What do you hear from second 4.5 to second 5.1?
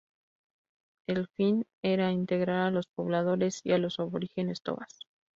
tobas.